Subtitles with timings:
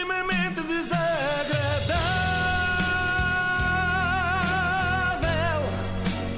[0.00, 2.00] extremamente desagradável.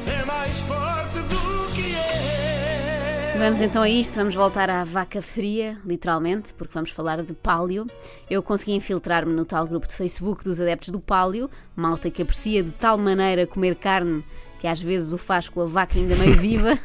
[0.08, 3.36] É mais forte do que é.
[3.38, 7.86] Vamos então a isto, vamos voltar à vaca fria, literalmente, porque vamos falar de pálio.
[8.29, 12.64] Eu consegui infiltrar-me no tal grupo de Facebook dos adeptos do pálio, malta que aprecia
[12.64, 14.24] de tal maneira comer carne
[14.62, 16.78] que às vezes o faz com a vaca ainda meio viva.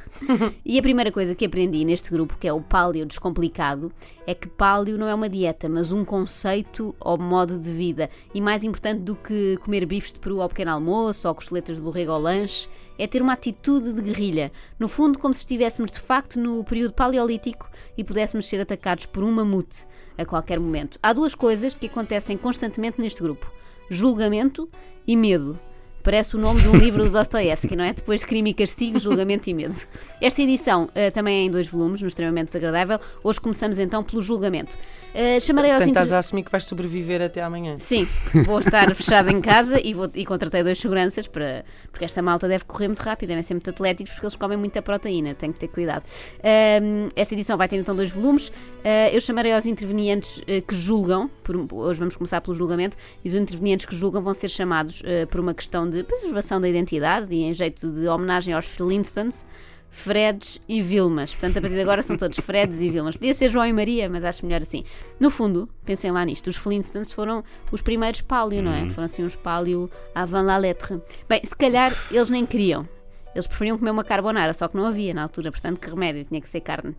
[0.65, 3.91] e a primeira coisa que aprendi neste grupo, que é o pálio descomplicado,
[4.25, 8.09] é que pálio não é uma dieta, mas um conceito ou modo de vida.
[8.33, 11.81] E mais importante do que comer bifes de peru ao pequeno almoço ou costeletas de
[11.83, 14.51] borrego ao lanche, é ter uma atitude de guerrilha.
[14.79, 19.23] No fundo, como se estivéssemos de facto no período paleolítico e pudéssemos ser atacados por
[19.23, 19.85] um mamute
[20.17, 20.97] a qualquer momento.
[21.03, 23.53] Há duas coisas que acontecem constantemente neste grupo:
[23.87, 24.67] julgamento
[25.05, 25.59] e medo.
[26.07, 27.91] Parece o nome de um livro do Dostoevsky, não é?
[27.91, 29.75] Depois de Crime e Castigo, Julgamento e Medo.
[30.21, 32.97] Esta edição eh, também é em dois volumes, no Extremamente Desagradável.
[33.21, 34.71] Hoje começamos então pelo julgamento.
[35.13, 37.75] Eh, chamarei aos Portanto, inter- estás a assumir que vais sobreviver até amanhã.
[37.77, 38.07] Sim,
[38.45, 42.47] vou estar fechada em casa e, vou, e contratei dois seguranças para, porque esta malta
[42.47, 45.59] deve correr muito rápido, devem ser muito atléticos porque eles comem muita proteína, tenho que
[45.59, 46.05] ter cuidado.
[46.41, 48.49] Ahm, esta edição vai ter então dois volumes.
[48.81, 53.35] Ah, eu chamarei aos intervenientes que julgam, por- hoje vamos começar pelo julgamento, e os
[53.35, 57.53] intervenientes que julgam vão ser chamados por uma questão de preservação da identidade e em
[57.53, 59.45] jeito de homenagem aos Flintstones.
[59.89, 61.31] Freds e Vilmas.
[61.31, 63.15] Portanto, a partir de agora são todos Freds e Vilmas.
[63.15, 64.83] Podia ser João e Maria, mas acho melhor assim.
[65.19, 68.89] No fundo, pensem lá nisto, os Flintstones foram os primeiros pálio, não é?
[68.89, 71.01] Foram assim uns pálio avant la lettre.
[71.27, 72.87] Bem, se calhar eles nem queriam.
[73.33, 76.41] Eles preferiam comer uma carbonara, só que não havia na altura, portanto, que remédio, tinha
[76.41, 76.95] que ser carne.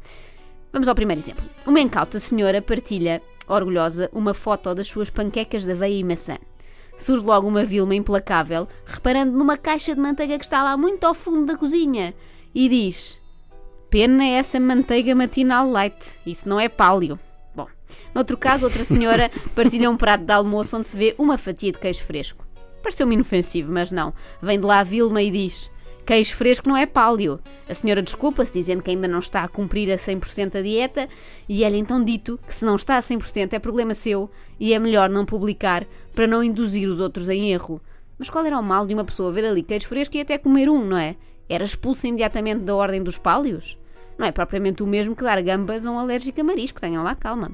[0.73, 1.45] Vamos ao primeiro exemplo.
[1.67, 6.37] Uma incauta senhora partilha, orgulhosa, uma foto das suas panquecas de aveia e maçã.
[6.99, 11.15] Surge logo uma Vilma implacável, reparando numa caixa de manteiga que está lá muito ao
[11.15, 12.13] fundo da cozinha
[12.53, 13.19] e diz:
[13.89, 17.19] Pena é essa manteiga matinal light, isso não é pálio.
[17.55, 17.69] Bom,
[18.13, 21.79] noutro caso, outra senhora partilha um prato de almoço onde se vê uma fatia de
[21.79, 22.45] queijo fresco.
[22.83, 24.13] Pareceu-me inofensivo, mas não.
[24.43, 25.71] Vem de lá a Vilma e diz:
[26.09, 27.39] Queijo fresco não é pálio.
[27.69, 31.07] A senhora desculpa-se, dizendo que ainda não está a cumprir a 100% a dieta,
[31.49, 34.79] e é-lhe então dito que se não está a 100% é problema seu e é
[34.79, 35.87] melhor não publicar
[36.19, 37.81] para não induzir os outros em erro.
[38.19, 40.69] Mas qual era o mal de uma pessoa ver ali queijo fresco e até comer
[40.69, 41.15] um, não é?
[41.49, 43.79] Era expulsa imediatamente da ordem dos pálios?
[44.19, 47.15] Não é propriamente o mesmo que dar gambas a um alérgico a marisco, tenham lá
[47.15, 47.53] calma.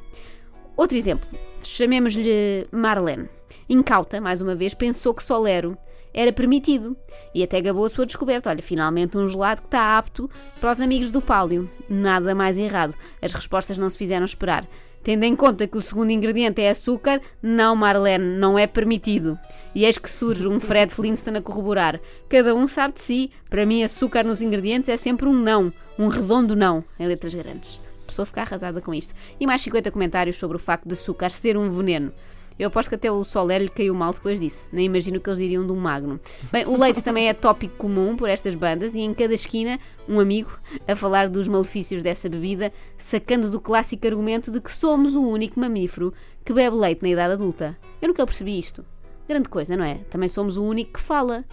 [0.78, 1.28] Outro exemplo,
[1.62, 3.28] chamemos-lhe Marlene.
[3.68, 5.76] Incauta, mais uma vez, pensou que Solero
[6.14, 6.96] era permitido
[7.34, 8.48] e até gabou a sua descoberta.
[8.48, 10.30] Olha, finalmente um gelado que está apto
[10.60, 11.68] para os amigos do Pálio.
[11.90, 12.94] Nada mais errado.
[13.20, 14.64] As respostas não se fizeram esperar.
[15.02, 19.38] Tendo em conta que o segundo ingrediente é açúcar, não, Marlene, não é permitido.
[19.74, 22.00] E eis que surge um Fred Flintstone a corroborar.
[22.26, 23.30] Cada um sabe de si.
[23.50, 25.70] Para mim, açúcar nos ingredientes é sempre um não.
[25.98, 27.78] Um redondo não, em letras grandes.
[28.02, 29.14] A pessoa fica arrasada com isto.
[29.38, 32.10] E mais 50 comentários sobre o facto de açúcar ser um veneno.
[32.56, 34.68] Eu aposto que até o Soler lhe caiu mal depois disso.
[34.72, 36.20] Nem imagino o que eles diriam de um magno.
[36.52, 39.78] Bem, o leite também é tópico comum por estas bandas e em cada esquina
[40.08, 40.50] um amigo
[40.86, 45.58] a falar dos malefícios dessa bebida, sacando do clássico argumento de que somos o único
[45.58, 47.76] mamífero que bebe leite na idade adulta.
[48.00, 48.84] Eu nunca percebi isto.
[49.28, 49.94] Grande coisa, não é?
[50.08, 51.44] Também somos o único que fala,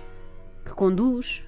[0.63, 1.43] que conduz,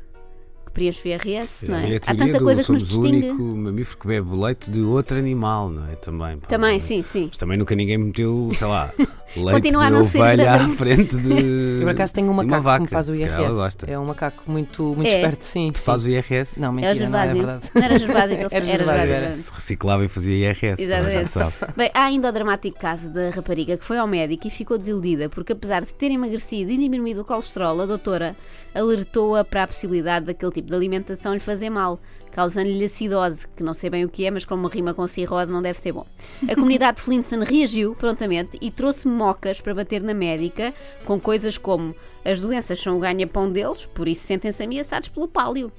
[0.65, 1.95] que preenche o IRS, não É é?
[1.97, 3.29] a Há tanta do coisa que nos somos o distingue.
[3.29, 5.95] único mamífero que bebe leite de outro animal, não é?
[5.95, 6.37] Também.
[6.39, 6.79] pá, Também, não é?
[6.79, 7.25] sim, sim.
[7.27, 8.91] Mas também nunca ninguém meteu, sei lá,
[9.39, 11.31] leite Continua a não ser ovelha à frente de.
[11.79, 12.77] Eu por acaso tenho um de uma macaco vaca.
[12.77, 13.53] que me faz o IRS.
[13.53, 13.91] gosta.
[13.91, 15.15] É um macaco muito, muito É.
[15.15, 15.69] esperto, sim.
[15.71, 15.83] Tu sim.
[15.85, 16.59] fazes o IRS?
[16.61, 17.69] Não, É o mentira, não é verdade.
[17.73, 19.15] Não era Gervásio que ele Era era era.
[19.15, 20.81] Se reciclava e fazia IRS.
[20.81, 21.31] Exatamente.
[21.75, 25.29] Bem, há ainda o dramático caso da rapariga que foi ao médico e ficou desiludida
[25.29, 28.35] porque, apesar de ter emagrecido e diminuído o colesterol, a doutora
[28.73, 31.99] alertou-a para a possibilidade daquele tipo de alimentação lhe fazer mal,
[32.33, 35.61] causando-lhe acidose, que não sei bem o que é, mas como rima com cirrose não
[35.61, 36.05] deve ser bom.
[36.49, 37.03] A comunidade de
[37.45, 40.73] reagiu prontamente e trouxe mocas para bater na médica
[41.05, 45.71] com coisas como as doenças são o ganha-pão deles, por isso sentem-se ameaçados pelo pálio.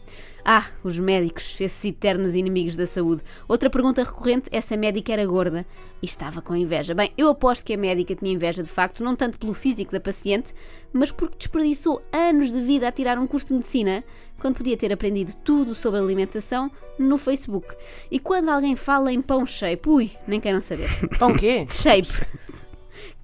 [0.44, 3.22] Ah, os médicos, esses eternos inimigos da saúde.
[3.48, 5.66] Outra pergunta recorrente é se a médica era gorda
[6.02, 6.92] e estava com inveja.
[6.94, 10.00] Bem, eu aposto que a médica tinha inveja de facto, não tanto pelo físico da
[10.00, 10.52] paciente,
[10.92, 14.04] mas porque desperdiçou anos de vida a tirar um curso de medicina,
[14.38, 17.74] quando podia ter aprendido tudo sobre alimentação no Facebook.
[18.10, 20.90] E quando alguém fala em pão shape, ui, nem queiram saber.
[21.18, 21.66] Pão quê?
[21.70, 22.43] Shape.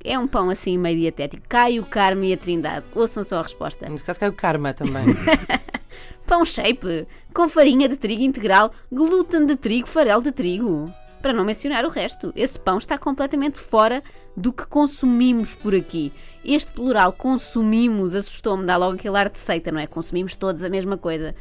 [0.02, 1.46] É um pão assim meio dietético.
[1.48, 2.86] Caio, Carme e a Trindade.
[2.94, 3.88] Ouçam só a resposta.
[3.88, 5.04] Neste caso caiu karma também.
[6.26, 10.92] Pão shape, com farinha de trigo integral, glúten de trigo, farelo de trigo.
[11.20, 14.02] Para não mencionar o resto, esse pão está completamente fora
[14.34, 16.12] do que consumimos por aqui.
[16.44, 19.86] Este plural consumimos assustou-me, dá logo aquele ar de seita, não é?
[19.86, 21.34] Consumimos todos a mesma coisa.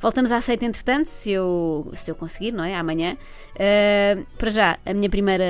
[0.00, 2.74] Voltamos à seita, entretanto, se eu, se eu conseguir, não é?
[2.76, 3.16] Amanhã.
[3.54, 5.44] Uh, para já, a minha primeira,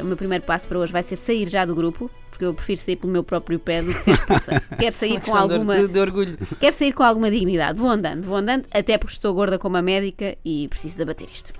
[0.00, 2.80] o meu primeiro passo para hoje vai ser sair já do grupo, porque eu prefiro
[2.80, 4.60] sair pelo meu próprio pé do que ser expulsa.
[4.78, 5.76] Quero sair com alguma.
[5.76, 6.36] de, de orgulho.
[6.58, 7.78] Quero sair com alguma dignidade.
[7.78, 11.28] Vou andando, vou andando, até porque estou gorda como a médica e preciso de abater
[11.30, 11.52] isto.